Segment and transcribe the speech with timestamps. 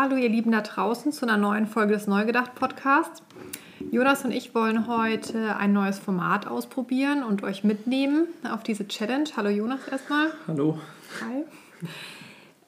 [0.00, 3.20] Hallo ihr Lieben da draußen zu einer neuen Folge des Neugedacht Podcasts.
[3.90, 9.28] Jonas und ich wollen heute ein neues Format ausprobieren und euch mitnehmen auf diese Challenge.
[9.36, 10.28] Hallo Jonas erstmal.
[10.46, 10.78] Hallo.
[11.20, 11.42] Hi.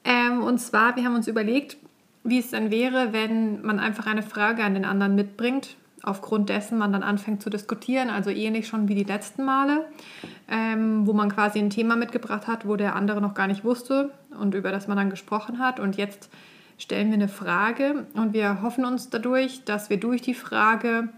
[0.03, 1.77] Ähm, und zwar, wir haben uns überlegt,
[2.25, 6.77] wie es dann wäre, wenn man einfach eine Frage an den anderen mitbringt, aufgrund dessen
[6.77, 9.85] man dann anfängt zu diskutieren, also ähnlich schon wie die letzten Male,
[10.49, 14.11] ähm, wo man quasi ein Thema mitgebracht hat, wo der andere noch gar nicht wusste
[14.37, 15.79] und über das man dann gesprochen hat.
[15.79, 16.29] Und jetzt
[16.81, 21.09] stellen wir eine Frage und wir hoffen uns dadurch, dass wir durch die Frage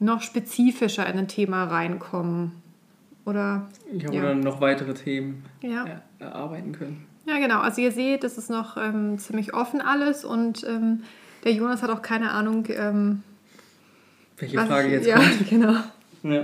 [0.00, 2.52] noch spezifischer in ein Thema reinkommen.
[3.24, 6.00] Oder, ja, oder noch weitere Themen ja.
[6.18, 7.06] erarbeiten können.
[7.26, 7.60] Ja, genau.
[7.60, 11.04] Also ihr seht, das ist noch ähm, ziemlich offen alles und ähm,
[11.44, 13.22] der Jonas hat auch keine Ahnung, ähm,
[14.38, 15.48] welche Frage jetzt ja, kommt.
[15.50, 15.74] Genau.
[16.22, 16.40] Ja.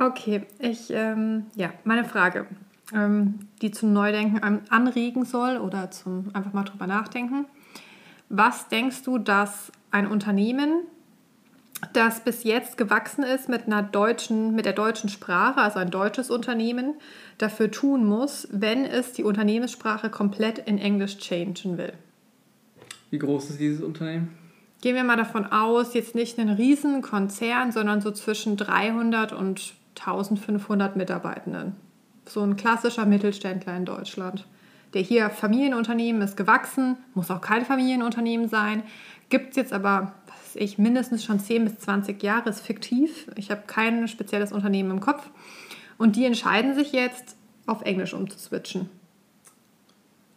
[0.00, 2.46] Okay, ich, ähm, ja, meine Frage,
[2.92, 7.46] die zum Neudenken an, anregen soll oder zum einfach mal drüber nachdenken.
[8.28, 10.82] Was denkst du, dass ein Unternehmen,
[11.92, 16.30] das bis jetzt gewachsen ist mit einer deutschen, mit der deutschen Sprache, also ein deutsches
[16.30, 16.94] Unternehmen,
[17.38, 21.92] dafür tun muss, wenn es die Unternehmenssprache komplett in Englisch changen will?
[23.10, 24.36] Wie groß ist dieses Unternehmen?
[24.80, 29.74] Gehen wir mal davon aus, jetzt nicht einen riesen Konzern, sondern so zwischen 300 und
[29.98, 31.76] 1500 Mitarbeitenden.
[32.30, 34.46] So ein klassischer Mittelständler in Deutschland.
[34.94, 38.84] Der hier Familienunternehmen ist gewachsen, muss auch kein Familienunternehmen sein,
[39.30, 43.26] gibt es jetzt aber, was weiß ich, mindestens schon 10 bis 20 Jahre, ist fiktiv.
[43.34, 45.28] Ich habe kein spezielles Unternehmen im Kopf.
[45.98, 47.36] Und die entscheiden sich jetzt,
[47.66, 48.88] auf Englisch umzuswitchen.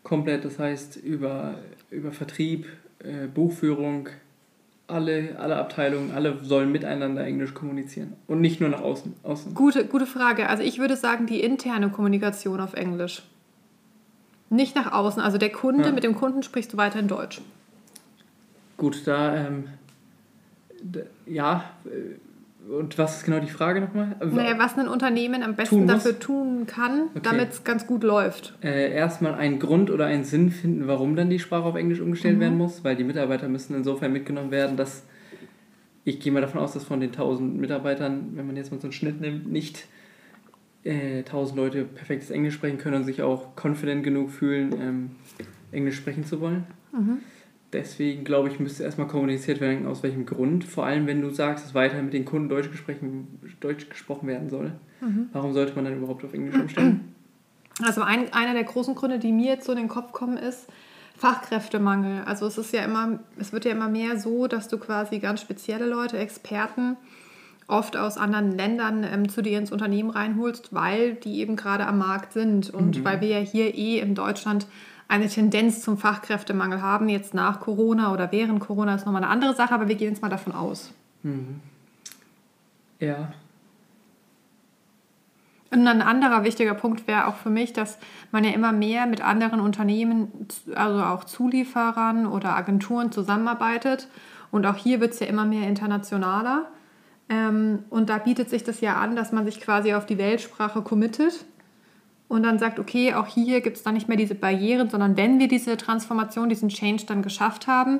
[0.01, 1.59] Komplett, das heißt über,
[1.91, 2.65] über Vertrieb,
[2.99, 4.09] äh, Buchführung,
[4.93, 9.13] alle, alle Abteilungen, alle sollen miteinander Englisch kommunizieren und nicht nur nach außen.
[9.23, 9.53] außen.
[9.53, 10.47] Gute, gute Frage.
[10.47, 13.23] Also ich würde sagen, die interne Kommunikation auf Englisch.
[14.49, 15.21] Nicht nach außen.
[15.21, 15.91] Also der Kunde, ja.
[15.91, 17.41] mit dem Kunden sprichst du weiter in Deutsch.
[18.77, 19.65] Gut, da, ähm,
[21.25, 21.89] ja, äh,
[22.69, 24.15] und was ist genau die Frage nochmal?
[24.23, 27.19] Naja, was ein Unternehmen am besten tun dafür tun kann, okay.
[27.23, 28.57] damit es ganz gut läuft.
[28.63, 32.37] Äh, erstmal einen Grund oder einen Sinn finden, warum dann die Sprache auf Englisch umgestellt
[32.37, 32.41] mhm.
[32.41, 35.03] werden muss, weil die Mitarbeiter müssen insofern mitgenommen werden, dass
[36.05, 38.87] ich gehe mal davon aus, dass von den 1000 Mitarbeitern, wenn man jetzt mal so
[38.87, 39.87] einen Schnitt nimmt, nicht
[40.83, 45.11] äh, 1000 Leute perfektes Englisch sprechen können und sich auch confident genug fühlen, ähm,
[45.71, 46.65] Englisch sprechen zu wollen.
[46.91, 47.19] Mhm.
[47.73, 50.63] Deswegen glaube ich, müsste erstmal kommuniziert werden, aus welchem Grund.
[50.63, 52.69] Vor allem, wenn du sagst, dass weiterhin mit den Kunden Deutsch,
[53.59, 54.71] Deutsch gesprochen werden soll.
[55.01, 55.29] Mhm.
[55.33, 57.09] Warum sollte man dann überhaupt auf Englisch umstellen?
[57.81, 60.67] Also ein, einer der großen Gründe, die mir jetzt so in den Kopf kommen, ist
[61.17, 62.23] Fachkräftemangel.
[62.25, 65.41] Also es ist ja immer, es wird ja immer mehr so, dass du quasi ganz
[65.41, 66.97] spezielle Leute, Experten,
[67.67, 71.97] oft aus anderen Ländern ähm, zu dir ins Unternehmen reinholst, weil die eben gerade am
[71.97, 73.05] Markt sind und mhm.
[73.05, 74.67] weil wir ja hier eh in Deutschland
[75.07, 79.55] eine Tendenz zum Fachkräftemangel haben, jetzt nach Corona oder während Corona ist nochmal eine andere
[79.55, 80.93] Sache, aber wir gehen jetzt mal davon aus.
[81.23, 81.61] Mhm.
[82.99, 83.33] Ja.
[85.71, 87.97] Und ein anderer wichtiger Punkt wäre auch für mich, dass
[88.31, 90.31] man ja immer mehr mit anderen Unternehmen,
[90.75, 94.07] also auch Zulieferern oder Agenturen zusammenarbeitet.
[94.51, 96.67] Und auch hier wird es ja immer mehr internationaler.
[97.27, 100.83] Ähm, und da bietet sich das ja an, dass man sich quasi auf die Weltsprache
[100.83, 101.45] committet
[102.33, 105.39] und dann sagt, okay, auch hier gibt es dann nicht mehr diese Barrieren, sondern wenn
[105.39, 107.99] wir diese Transformation, diesen Change dann geschafft haben,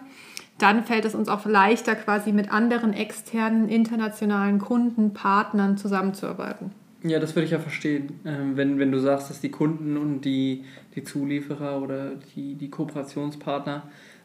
[0.58, 6.72] dann fällt es uns auch leichter, quasi mit anderen externen, internationalen Kunden, Partnern zusammenzuarbeiten.
[7.04, 8.20] Ja, das würde ich ja verstehen.
[8.26, 10.64] Ähm, wenn, wenn du sagst, dass die Kunden und die,
[10.96, 13.84] die Zulieferer oder die, die Kooperationspartner,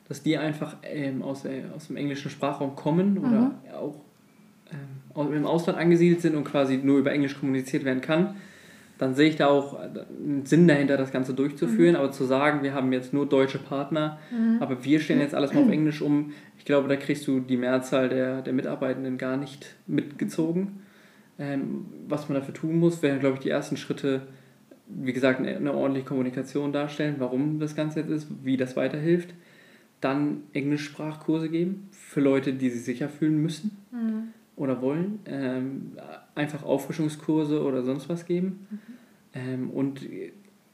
[0.09, 3.19] dass die einfach ähm, aus, äh, aus dem englischen Sprachraum kommen mhm.
[3.19, 3.97] oder auch
[4.71, 8.37] ähm, im Ausland angesiedelt sind und quasi nur über Englisch kommuniziert werden kann,
[8.99, 11.93] dann sehe ich da auch einen Sinn dahinter, das Ganze durchzuführen.
[11.93, 12.01] Mhm.
[12.01, 14.61] Aber zu sagen, wir haben jetzt nur deutsche Partner, mhm.
[14.61, 17.57] aber wir stellen jetzt alles mal auf Englisch um, ich glaube, da kriegst du die
[17.57, 20.81] Mehrzahl der, der Mitarbeitenden gar nicht mitgezogen.
[21.39, 24.23] Ähm, was man dafür tun muss, wären, glaube ich, die ersten Schritte,
[24.89, 29.33] wie gesagt, eine, eine ordentliche Kommunikation darstellen, warum das Ganze jetzt ist, wie das weiterhilft.
[30.01, 33.77] Dann Englischsprachkurse geben für Leute, die sich sicher fühlen müssen.
[33.93, 35.93] Mhm oder wollen, ähm,
[36.34, 38.66] einfach Auffrischungskurse oder sonst was geben.
[38.70, 38.78] Mhm.
[39.34, 40.00] Ähm, und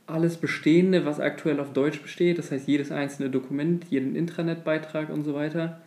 [0.06, 5.24] alles Bestehende, was aktuell auf Deutsch besteht, das heißt jedes einzelne Dokument, jeden Intranet-Beitrag und
[5.24, 5.80] so weiter,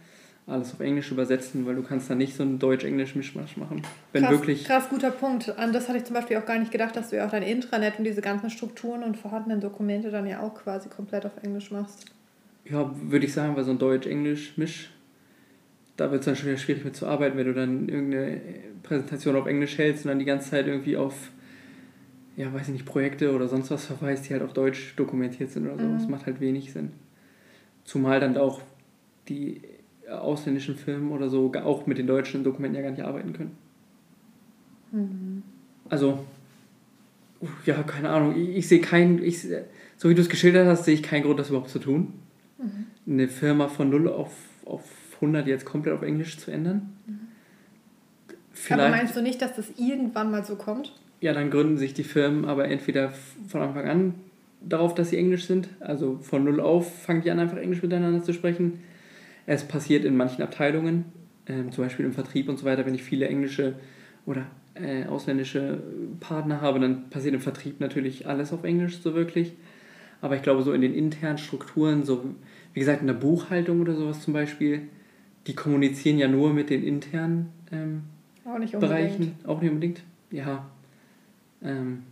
[0.47, 3.81] alles auf Englisch übersetzen, weil du kannst da nicht so einen Deutsch-Englisch-Mischmasch machen.
[4.13, 5.57] Wenn krass, wirklich krass, guter Punkt.
[5.57, 7.43] An das hatte ich zum Beispiel auch gar nicht gedacht, dass du ja auch dein
[7.43, 11.69] Intranet und diese ganzen Strukturen und vorhandenen Dokumente dann ja auch quasi komplett auf Englisch
[11.71, 12.05] machst.
[12.63, 14.89] Ja, würde ich sagen, weil so ein Deutsch-Englisch-Misch
[15.97, 18.39] da wird es dann schon wieder schwierig mit zu arbeiten, wenn du dann irgendeine
[18.83, 21.31] Präsentation auf Englisch hältst und dann die ganze Zeit irgendwie auf,
[22.37, 25.65] ja, weiß ich nicht, Projekte oder sonst was verweist, die halt auf Deutsch dokumentiert sind
[25.65, 25.85] oder so.
[25.85, 25.97] Mhm.
[25.97, 26.91] Das macht halt wenig Sinn.
[27.83, 28.61] Zumal dann auch
[29.27, 29.61] die
[30.09, 33.57] ausländischen Filme oder so auch mit den deutschen Dokumenten ja gar nicht arbeiten können.
[34.91, 35.43] Mhm.
[35.89, 36.25] Also,
[37.65, 38.35] ja, keine Ahnung.
[38.35, 39.41] Ich, ich sehe keinen, ich,
[39.97, 42.13] so wie du es geschildert hast, sehe ich keinen Grund, das überhaupt zu tun.
[42.59, 42.85] Mhm.
[43.11, 44.33] Eine Firma von 0 auf,
[44.65, 44.83] auf
[45.21, 46.93] 100 jetzt komplett auf Englisch zu ändern.
[47.05, 48.73] Mhm.
[48.73, 50.93] aber meinst du nicht, dass das irgendwann mal so kommt?
[51.19, 53.11] Ja, dann gründen sich die Firmen aber entweder
[53.47, 54.13] von Anfang an
[54.61, 55.69] darauf, dass sie Englisch sind.
[55.79, 58.79] Also von null auf fangen die an, einfach Englisch miteinander zu sprechen.
[59.45, 61.05] Es passiert in manchen Abteilungen,
[61.45, 63.75] äh, zum Beispiel im Vertrieb und so weiter, wenn ich viele englische
[64.25, 65.81] oder äh, ausländische
[66.19, 69.53] Partner habe, dann passiert im Vertrieb natürlich alles auf Englisch so wirklich.
[70.21, 72.25] Aber ich glaube, so in den internen Strukturen, so
[72.73, 74.81] wie gesagt in der Buchhaltung oder sowas zum Beispiel,
[75.47, 78.03] die kommunizieren ja nur mit den internen ähm,
[78.45, 79.35] auch nicht Bereichen.
[79.45, 80.03] Auch nicht unbedingt.
[80.31, 80.65] Ja.
[81.63, 82.03] Ähm,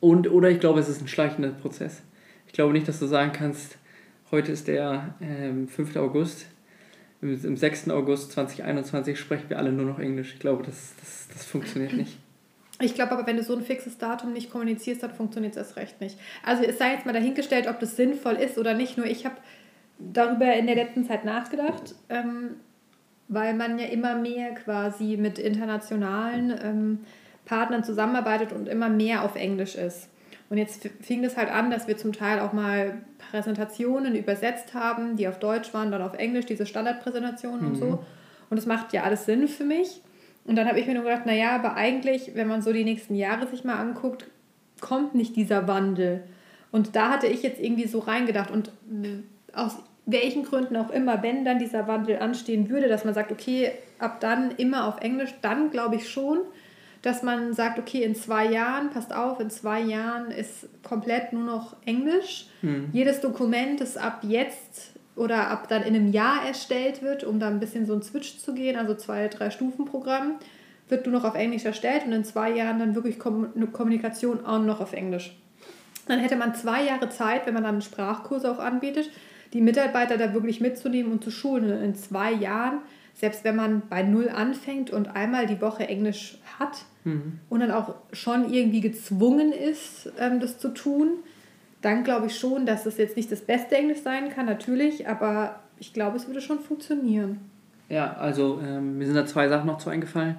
[0.00, 2.02] und, oder ich glaube, es ist ein schleichender Prozess.
[2.46, 3.76] Ich glaube nicht, dass du sagen kannst,
[4.30, 5.96] heute ist der ähm, 5.
[5.96, 6.46] August,
[7.20, 7.90] im, im 6.
[7.90, 10.34] August 2021 sprechen wir alle nur noch Englisch.
[10.34, 12.18] Ich glaube, das, das, das funktioniert nicht.
[12.80, 15.76] Ich glaube aber, wenn du so ein fixes Datum nicht kommunizierst, dann funktioniert es erst
[15.76, 16.18] recht nicht.
[16.44, 18.98] Also es sei jetzt mal dahingestellt, ob das sinnvoll ist oder nicht.
[18.98, 19.36] Nur ich habe
[19.98, 22.56] darüber in der letzten Zeit nachgedacht, ähm,
[23.28, 26.98] weil man ja immer mehr quasi mit internationalen ähm,
[27.44, 30.08] Partnern zusammenarbeitet und immer mehr auf Englisch ist.
[30.48, 32.98] Und jetzt fing es halt an, dass wir zum Teil auch mal
[33.30, 37.68] Präsentationen übersetzt haben, die auf Deutsch waren, dann auf Englisch, diese Standardpräsentationen mhm.
[37.68, 38.04] und so.
[38.48, 40.02] Und das macht ja alles Sinn für mich.
[40.44, 43.16] Und dann habe ich mir nur gedacht, naja, aber eigentlich, wenn man so die nächsten
[43.16, 44.26] Jahre sich mal anguckt,
[44.80, 46.22] kommt nicht dieser Wandel.
[46.70, 48.52] Und da hatte ich jetzt irgendwie so reingedacht.
[48.52, 48.70] Und
[49.56, 49.76] aus
[50.06, 54.20] welchen Gründen auch immer, wenn dann dieser Wandel anstehen würde, dass man sagt, okay, ab
[54.20, 56.38] dann immer auf Englisch, dann glaube ich schon,
[57.02, 61.44] dass man sagt, okay, in zwei Jahren, passt auf, in zwei Jahren ist komplett nur
[61.44, 62.46] noch Englisch.
[62.62, 62.88] Mhm.
[62.92, 67.48] Jedes Dokument, das ab jetzt oder ab dann in einem Jahr erstellt wird, um da
[67.48, 70.36] ein bisschen so ein Switch zu gehen, also zwei, drei Stufen Programm,
[70.88, 74.60] wird nur noch auf Englisch erstellt und in zwei Jahren dann wirklich eine Kommunikation auch
[74.60, 75.36] noch auf Englisch.
[76.06, 79.10] Dann hätte man zwei Jahre Zeit, wenn man dann Sprachkurse auch anbietet,
[79.56, 81.72] die Mitarbeiter da wirklich mitzunehmen und zu schulen.
[81.72, 82.80] Und in zwei Jahren,
[83.14, 87.38] selbst wenn man bei Null anfängt und einmal die Woche Englisch hat, mhm.
[87.48, 91.08] und dann auch schon irgendwie gezwungen ist, ähm, das zu tun,
[91.80, 95.60] dann glaube ich schon, dass es jetzt nicht das beste Englisch sein kann, natürlich, aber
[95.78, 97.38] ich glaube, es würde schon funktionieren.
[97.88, 100.36] Ja, also ähm, mir sind da zwei Sachen noch zu eingefallen.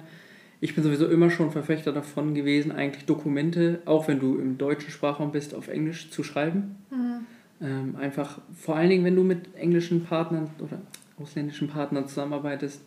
[0.60, 4.90] Ich bin sowieso immer schon Verfechter davon gewesen, eigentlich Dokumente, auch wenn du im deutschen
[4.90, 6.76] Sprachraum bist, auf Englisch zu schreiben.
[6.90, 7.26] Mhm.
[7.60, 10.80] Ähm, einfach, vor allen Dingen, wenn du mit englischen Partnern oder
[11.20, 12.82] ausländischen Partnern zusammenarbeitest,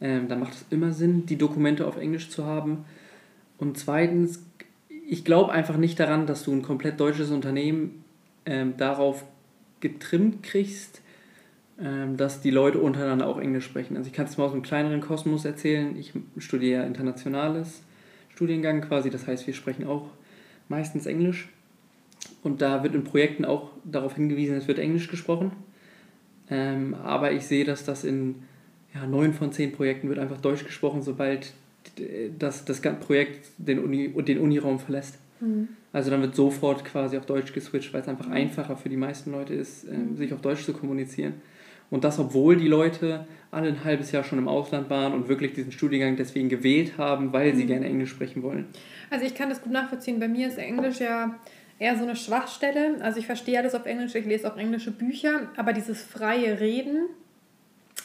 [0.00, 2.84] ähm, dann macht es immer Sinn, die Dokumente auf Englisch zu haben
[3.62, 4.44] und zweitens,
[5.08, 8.02] ich glaube einfach nicht daran, dass du ein komplett deutsches Unternehmen
[8.44, 9.24] ähm, darauf
[9.78, 11.00] getrimmt kriegst,
[11.80, 13.96] ähm, dass die Leute untereinander auch Englisch sprechen.
[13.96, 15.96] Also ich kann es mal aus einem kleineren Kosmos erzählen.
[15.96, 17.82] Ich studiere internationales
[18.30, 20.10] Studiengang quasi, das heißt, wir sprechen auch
[20.68, 21.48] meistens Englisch.
[22.42, 25.52] Und da wird in Projekten auch darauf hingewiesen, es wird Englisch gesprochen.
[26.50, 28.42] Ähm, aber ich sehe, dass das in
[28.94, 31.52] ja, neun von zehn Projekten wird einfach Deutsch gesprochen, sobald
[32.38, 35.18] dass das Projekt den, Uni, den Uniraum verlässt.
[35.40, 35.68] Mhm.
[35.92, 38.34] Also dann wird sofort quasi auf Deutsch geswitcht, weil es einfach mhm.
[38.34, 40.16] einfacher für die meisten Leute ist, äh, mhm.
[40.16, 41.34] sich auf Deutsch zu kommunizieren.
[41.90, 45.52] Und das, obwohl die Leute alle ein halbes Jahr schon im Ausland waren und wirklich
[45.52, 47.68] diesen Studiengang deswegen gewählt haben, weil sie mhm.
[47.68, 48.66] gerne Englisch sprechen wollen.
[49.10, 50.18] Also ich kann das gut nachvollziehen.
[50.18, 51.38] Bei mir ist Englisch ja
[51.82, 52.96] eher so eine Schwachstelle.
[53.00, 57.06] Also ich verstehe alles auf Englisch, ich lese auch englische Bücher, aber dieses freie Reden,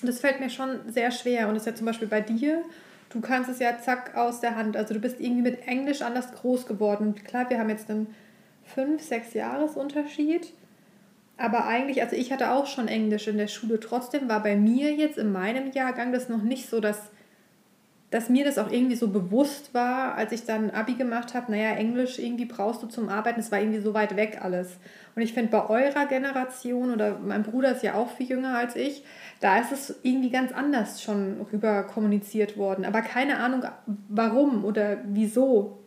[0.01, 1.47] das fällt mir schon sehr schwer.
[1.47, 2.63] Und das ist ja zum Beispiel bei dir
[3.09, 4.77] du kannst es ja zack aus der Hand.
[4.77, 7.15] Also du bist irgendwie mit Englisch anders groß geworden.
[7.15, 8.07] Klar, wir haben jetzt einen
[8.75, 10.53] 5, 6 Jahresunterschied.
[11.37, 13.79] Aber eigentlich, also ich hatte auch schon Englisch in der Schule.
[13.79, 17.11] Trotzdem war bei mir jetzt in meinem Jahrgang das noch nicht so, dass,
[18.17, 21.51] dass mir das auch irgendwie so bewusst war, als ich dann Abi gemacht habe.
[21.51, 23.39] Naja, Englisch irgendwie brauchst du zum Arbeiten.
[23.39, 24.79] Es war irgendwie so weit weg alles.
[25.15, 28.75] Und ich finde, bei eurer Generation, oder mein Bruder ist ja auch viel jünger als
[28.75, 29.03] ich,
[29.39, 32.85] da ist es irgendwie ganz anders schon rüber kommuniziert worden.
[32.85, 33.61] Aber keine Ahnung,
[34.09, 35.77] warum oder wieso.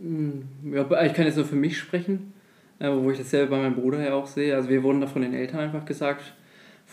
[0.00, 2.32] Hm, ja, ich kann jetzt nur für mich sprechen,
[2.80, 4.56] äh, wo ich das selber bei meinem Bruder ja auch sehe.
[4.56, 6.34] Also wir wurden da von den Eltern einfach gesagt,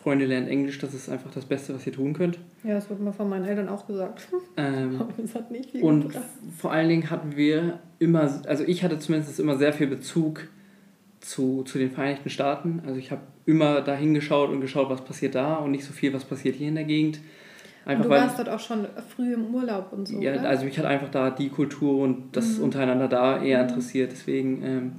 [0.04, 2.38] Freunde lernen Englisch, das ist einfach das Beste, was ihr tun könnt.
[2.66, 4.28] Ja, das wurde mir von meinen Eltern auch gesagt.
[4.58, 6.26] Ähm, Aber das hat nicht viel Und gebracht.
[6.58, 10.48] vor allen Dingen hatten wir immer, also ich hatte zumindest immer sehr viel Bezug
[11.22, 12.82] zu, zu den Vereinigten Staaten.
[12.86, 16.14] Also ich habe immer da hingeschaut und geschaut, was passiert da und nicht so viel,
[16.14, 17.22] was passiert hier in der Gegend.
[17.86, 20.22] Einfach, und du warst dort auch schon früh im Urlaub und so.
[20.22, 20.50] Ja, oder?
[20.50, 22.66] also mich hat einfach da die Kultur und das mhm.
[22.66, 23.70] untereinander da eher mhm.
[23.70, 24.12] interessiert.
[24.12, 24.92] Deswegen ähm,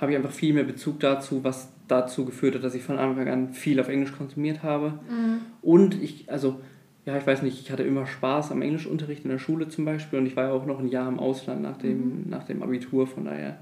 [0.00, 3.28] habe ich einfach viel mehr Bezug dazu, was dazu geführt hat, dass ich von Anfang
[3.28, 4.94] an viel auf Englisch konsumiert habe.
[5.08, 5.40] Mhm.
[5.62, 6.60] Und ich, also,
[7.04, 10.18] ja, ich weiß nicht, ich hatte immer Spaß am Englischunterricht in der Schule zum Beispiel
[10.18, 12.30] und ich war ja auch noch ein Jahr im Ausland nach dem, mhm.
[12.30, 13.58] nach dem Abitur, von daher.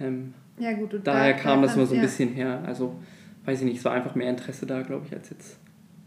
[0.00, 2.02] Ähm, ja, gut, daher kam das immer so ein ja.
[2.02, 2.62] bisschen her.
[2.66, 2.96] Also,
[3.44, 5.58] weiß ich nicht, es war einfach mehr Interesse da, glaube ich, als jetzt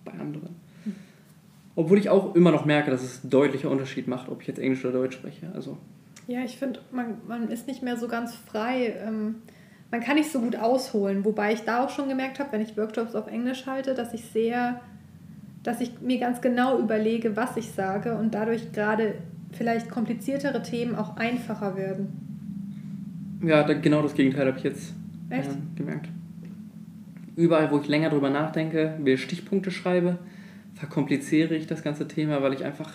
[0.04, 0.56] bei anderen.
[0.84, 0.96] Mhm.
[1.76, 4.60] Obwohl ich auch immer noch merke, dass es einen deutlicher Unterschied macht, ob ich jetzt
[4.60, 5.50] Englisch oder Deutsch spreche.
[5.54, 5.78] Also,
[6.28, 8.98] ja, ich finde, man, man ist nicht mehr so ganz frei.
[9.06, 9.36] Ähm,
[9.92, 11.24] man kann nicht so gut ausholen.
[11.26, 14.24] Wobei ich da auch schon gemerkt habe, wenn ich Workshops auf Englisch halte, dass ich
[14.26, 14.82] sehr,
[15.64, 19.16] dass ich mir ganz genau überlege, was ich sage und dadurch gerade
[19.52, 23.40] vielleicht kompliziertere Themen auch einfacher werden.
[23.44, 24.94] Ja, da, genau das Gegenteil habe ich jetzt
[25.30, 25.42] äh,
[25.76, 26.10] gemerkt.
[27.36, 30.18] Überall, wo ich länger drüber nachdenke, mir Stichpunkte schreibe,
[30.74, 32.92] verkompliziere ich das ganze Thema, weil ich einfach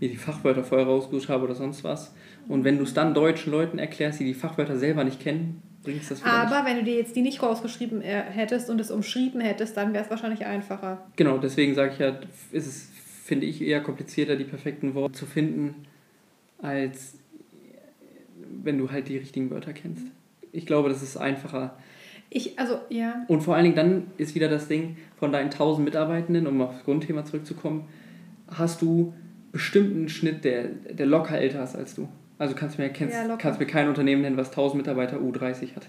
[0.00, 2.14] mir die Fachwörter vorher rausgesucht habe oder sonst was.
[2.48, 6.10] Und wenn du es dann deutschen Leuten erklärst, die die Fachwörter selber nicht kennen, bringst
[6.10, 6.66] das Aber nicht.
[6.66, 10.04] wenn du dir jetzt die nicht rausgeschrieben äh, hättest und es umschrieben hättest, dann wäre
[10.04, 11.06] es wahrscheinlich einfacher.
[11.16, 12.18] Genau, deswegen sage ich ja,
[12.50, 12.90] ist es,
[13.24, 15.86] finde ich, eher komplizierter, die perfekten Worte zu finden,
[16.58, 17.18] als
[18.62, 20.06] wenn du halt die richtigen Wörter kennst.
[20.52, 21.76] Ich glaube, das ist einfacher.
[22.30, 23.24] Ich, also, ja.
[23.28, 26.84] Und vor allen Dingen dann ist wieder das Ding von deinen 1000 Mitarbeitenden, um aufs
[26.84, 27.88] Grundthema zurückzukommen,
[28.48, 29.14] hast du
[29.52, 32.08] bestimmten Schnitt, der, der locker älter ist als du.
[32.38, 35.76] Also kannst du mir, kennst, ja, kannst mir kein Unternehmen nennen, was 1000 Mitarbeiter U30
[35.76, 35.88] hat.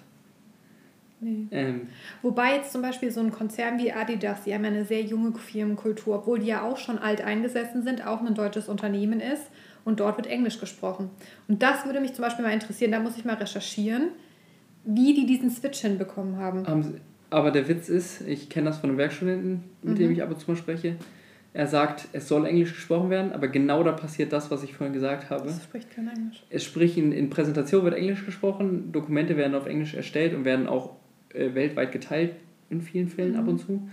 [1.22, 1.48] Nee.
[1.52, 1.88] Ähm,
[2.22, 5.34] Wobei jetzt zum Beispiel so ein Konzern wie Adidas, die haben ja eine sehr junge
[5.34, 9.44] Firmenkultur, obwohl die ja auch schon alt eingesessen sind, auch ein deutsches Unternehmen ist
[9.86, 11.10] und dort wird Englisch gesprochen.
[11.48, 14.10] Und das würde mich zum Beispiel mal interessieren, da muss ich mal recherchieren,
[14.84, 17.00] wie die diesen Switch hinbekommen haben.
[17.30, 20.00] Aber der Witz ist, ich kenne das von einem Werkstudenten, mit mhm.
[20.00, 20.96] dem ich ab und zu mal spreche,
[21.56, 24.94] er sagt, es soll Englisch gesprochen werden, aber genau da passiert das, was ich vorhin
[24.94, 25.48] gesagt habe.
[25.48, 26.44] Es spricht kein Englisch.
[26.50, 30.68] Es spricht in, in Präsentation wird Englisch gesprochen, Dokumente werden auf Englisch erstellt und werden
[30.68, 30.98] auch
[31.34, 32.36] äh, weltweit geteilt
[32.70, 33.40] in vielen Fällen mhm.
[33.40, 33.90] ab und zu.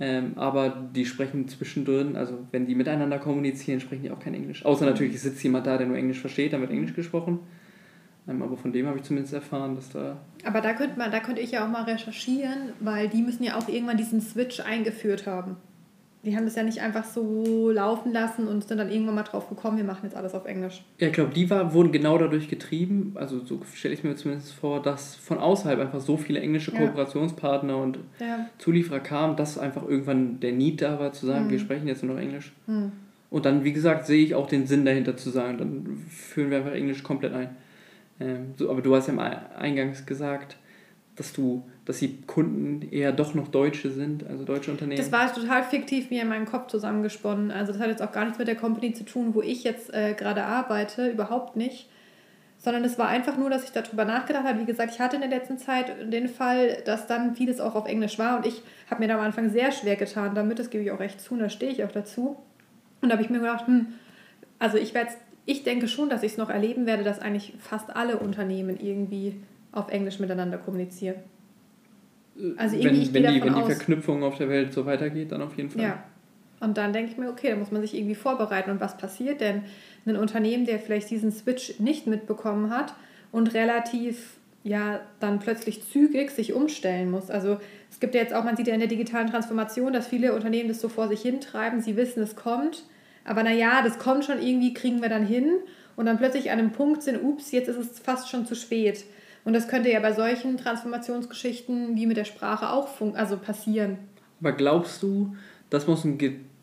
[0.00, 4.64] Ähm, aber die sprechen zwischendrin, also wenn die miteinander kommunizieren, sprechen die auch kein Englisch.
[4.64, 7.40] Außer natürlich sitzt jemand da, der nur Englisch versteht, dann wird Englisch gesprochen.
[8.26, 10.16] Ähm, aber von dem habe ich zumindest erfahren, dass da.
[10.42, 13.58] Aber da könnte man, da könnte ich ja auch mal recherchieren, weil die müssen ja
[13.58, 15.58] auch irgendwann diesen Switch eingeführt haben
[16.24, 19.48] die haben das ja nicht einfach so laufen lassen und sind dann irgendwann mal drauf
[19.48, 20.82] gekommen, wir machen jetzt alles auf Englisch.
[20.98, 24.52] Ja, ich glaube, die war, wurden genau dadurch getrieben, also so stelle ich mir zumindest
[24.52, 26.78] vor, dass von außerhalb einfach so viele englische ja.
[26.78, 28.46] Kooperationspartner und ja.
[28.58, 31.50] Zulieferer kamen, dass einfach irgendwann der Need da war, zu sagen, mhm.
[31.50, 32.52] wir sprechen jetzt nur noch Englisch.
[32.66, 32.92] Mhm.
[33.30, 36.58] Und dann, wie gesagt, sehe ich auch den Sinn dahinter zu sagen, dann führen wir
[36.58, 37.50] einfach Englisch komplett ein.
[38.20, 39.16] Ähm, so, aber du hast ja
[39.58, 40.56] eingangs gesagt,
[41.16, 44.96] dass du dass die Kunden eher doch noch Deutsche sind, also deutsche Unternehmen.
[44.96, 47.50] Das war total fiktiv mir in meinem Kopf zusammengesponnen.
[47.50, 49.92] Also das hat jetzt auch gar nichts mit der Company zu tun, wo ich jetzt
[49.92, 51.88] äh, gerade arbeite, überhaupt nicht.
[52.56, 54.60] Sondern es war einfach nur, dass ich darüber nachgedacht habe.
[54.60, 57.86] Wie gesagt, ich hatte in der letzten Zeit den Fall, dass dann vieles auch auf
[57.86, 60.82] Englisch war und ich habe mir da am Anfang sehr schwer getan damit, das gebe
[60.82, 62.36] ich auch recht zu und da stehe ich auch dazu.
[63.02, 63.88] Und da habe ich mir gedacht, hm,
[64.58, 64.94] also ich
[65.44, 69.36] ich denke schon, dass ich es noch erleben werde, dass eigentlich fast alle Unternehmen irgendwie
[69.72, 71.16] auf Englisch miteinander kommunizieren.
[72.56, 75.56] Also irgendwie, wenn, wenn, die, wenn die Verknüpfung auf der Welt so weitergeht, dann auf
[75.56, 75.82] jeden Fall.
[75.82, 76.04] Ja.
[76.60, 78.70] Und dann denke ich mir, okay, da muss man sich irgendwie vorbereiten.
[78.70, 79.62] Und was passiert denn?
[80.06, 82.94] Ein Unternehmen, der vielleicht diesen Switch nicht mitbekommen hat
[83.32, 87.30] und relativ ja dann plötzlich zügig sich umstellen muss.
[87.30, 87.58] Also
[87.90, 90.68] es gibt ja jetzt auch, man sieht ja in der digitalen Transformation, dass viele Unternehmen
[90.68, 92.84] das so vor sich hintreiben, sie wissen, es kommt,
[93.24, 95.50] aber naja, das kommt schon irgendwie, kriegen wir dann hin
[95.96, 99.04] und dann plötzlich an einem Punkt sind, ups, jetzt ist es fast schon zu spät.
[99.44, 103.98] Und das könnte ja bei solchen Transformationsgeschichten wie mit der Sprache auch also passieren.
[104.40, 105.36] Aber glaubst du,
[105.70, 106.18] das muss ein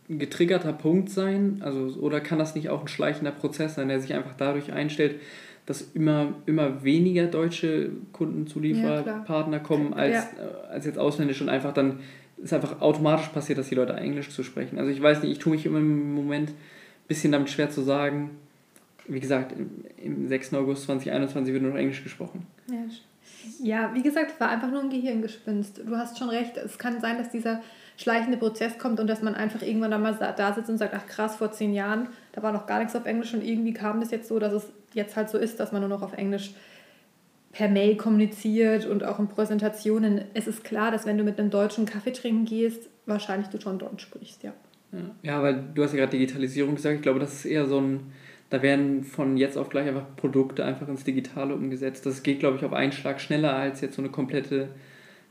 [0.07, 1.61] getriggerter Punkt sein?
[1.63, 5.19] Also, oder kann das nicht auch ein schleichender Prozess sein, der sich einfach dadurch einstellt,
[5.65, 10.21] dass immer, immer weniger deutsche Kundenzulieferpartner ja, kommen als, ja.
[10.21, 11.99] Äh, als jetzt ausländische und einfach dann
[12.43, 14.79] ist einfach automatisch passiert, dass die Leute Englisch zu sprechen.
[14.79, 16.55] Also ich weiß nicht, ich tue mich immer im Moment ein
[17.07, 18.31] bisschen damit schwer zu sagen,
[19.11, 19.53] wie gesagt,
[19.97, 20.53] im, 6.
[20.53, 22.47] August 2021 wird nur noch Englisch gesprochen.
[22.69, 22.77] Ja.
[23.61, 25.81] ja, wie gesagt, es war einfach nur ein Gehirngespinst.
[25.85, 27.61] Du hast schon recht, es kann sein, dass dieser
[27.97, 31.05] schleichende Prozess kommt und dass man einfach irgendwann dann mal da sitzt und sagt, ach
[31.07, 34.11] krass, vor zehn Jahren, da war noch gar nichts auf Englisch und irgendwie kam das
[34.11, 36.53] jetzt so, dass es jetzt halt so ist, dass man nur noch auf Englisch
[37.51, 40.23] per Mail kommuniziert und auch in Präsentationen.
[40.33, 43.77] Es ist klar, dass wenn du mit einem Deutschen Kaffee trinken gehst, wahrscheinlich du schon
[43.77, 44.53] Deutsch sprichst, ja.
[44.93, 47.79] Ja, ja weil du hast ja gerade Digitalisierung gesagt, ich glaube, das ist eher so
[47.79, 48.11] ein
[48.51, 52.05] da werden von jetzt auf gleich einfach Produkte einfach ins Digitale umgesetzt.
[52.05, 54.67] Das geht, glaube ich, auf einen Schlag schneller als jetzt so eine komplette,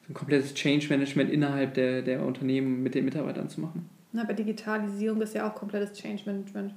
[0.06, 3.88] so ein komplettes Change Management innerhalb der, der Unternehmen mit den Mitarbeitern zu machen.
[4.12, 6.72] Na, aber Digitalisierung ist ja auch komplettes Change Management.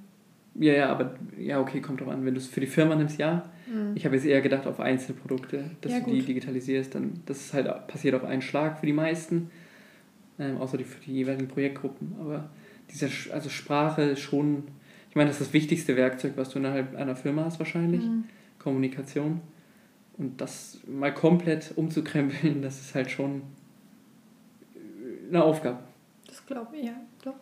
[0.55, 2.25] Ja, ja, aber ja, okay, kommt drauf an.
[2.25, 3.49] Wenn du es für die Firma nimmst, ja.
[3.65, 3.93] Mhm.
[3.95, 6.93] Ich habe jetzt eher gedacht auf Einzelprodukte, dass ja, du die digitalisierst.
[6.93, 9.49] Dann, das ist halt passiert auf einen Schlag für die meisten,
[10.37, 12.17] ähm, außer die, für die jeweiligen Projektgruppen.
[12.19, 12.49] Aber
[12.91, 14.65] diese also Sprache ist schon,
[15.13, 18.01] ich meine, das ist das wichtigste Werkzeug, was du innerhalb einer Firma hast wahrscheinlich.
[18.01, 18.23] Mhm.
[18.57, 19.41] Kommunikation.
[20.17, 23.43] Und das mal komplett umzukrempeln, das ist halt schon
[25.29, 25.81] eine Aufgabe.
[26.25, 27.35] Das glaube ich, ja, doch.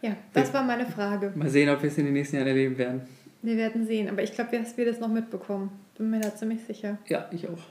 [0.00, 1.32] Ja, das war meine Frage.
[1.34, 3.00] Mal sehen, ob wir es in den nächsten Jahren erleben werden.
[3.42, 5.72] Wir werden sehen, aber ich glaube, dass wir das noch mitbekommen.
[5.96, 6.98] Bin mir da ziemlich sicher.
[7.08, 7.64] Ja, ich auch.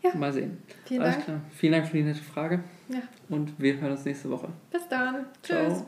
[0.00, 0.14] Ja.
[0.14, 0.58] Mal sehen.
[0.84, 1.24] Vielen Alles Dank.
[1.24, 1.40] Klar.
[1.56, 2.62] Vielen Dank für die nette Frage.
[2.88, 3.02] Ja.
[3.28, 4.46] Und wir hören uns nächste Woche.
[4.70, 5.24] Bis dann.
[5.42, 5.78] Tschüss.
[5.78, 5.86] Ciao.